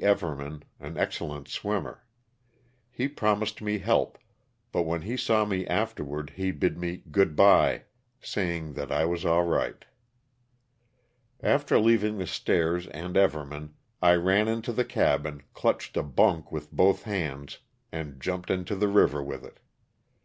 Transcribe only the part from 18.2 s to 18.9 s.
jumped into the